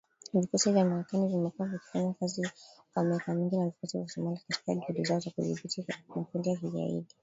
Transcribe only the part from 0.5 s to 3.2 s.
vya Marekani vimekuwa vikifanya kazi kwa